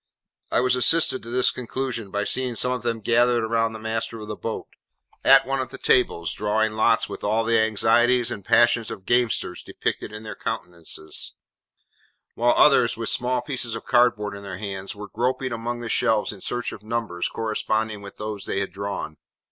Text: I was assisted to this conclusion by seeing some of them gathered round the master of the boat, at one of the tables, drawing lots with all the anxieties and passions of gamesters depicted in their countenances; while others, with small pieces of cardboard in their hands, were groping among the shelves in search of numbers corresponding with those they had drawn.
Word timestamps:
I 0.51 0.61
was 0.61 0.75
assisted 0.75 1.21
to 1.21 1.29
this 1.29 1.51
conclusion 1.51 2.09
by 2.09 2.23
seeing 2.23 2.55
some 2.55 2.71
of 2.71 2.81
them 2.81 3.01
gathered 3.01 3.45
round 3.47 3.75
the 3.75 3.79
master 3.79 4.19
of 4.19 4.27
the 4.27 4.35
boat, 4.35 4.65
at 5.23 5.45
one 5.45 5.59
of 5.59 5.69
the 5.69 5.77
tables, 5.77 6.33
drawing 6.33 6.71
lots 6.73 7.07
with 7.07 7.23
all 7.23 7.43
the 7.43 7.59
anxieties 7.61 8.31
and 8.31 8.43
passions 8.43 8.89
of 8.89 9.05
gamesters 9.05 9.61
depicted 9.61 10.11
in 10.11 10.23
their 10.23 10.33
countenances; 10.35 11.35
while 12.33 12.55
others, 12.57 12.97
with 12.97 13.09
small 13.09 13.41
pieces 13.41 13.75
of 13.75 13.85
cardboard 13.85 14.35
in 14.35 14.41
their 14.41 14.57
hands, 14.57 14.95
were 14.95 15.07
groping 15.07 15.51
among 15.51 15.81
the 15.81 15.87
shelves 15.89 16.31
in 16.33 16.41
search 16.41 16.71
of 16.71 16.81
numbers 16.81 17.27
corresponding 17.27 18.01
with 18.01 18.17
those 18.17 18.45
they 18.47 18.59
had 18.59 18.71
drawn. 18.73 19.17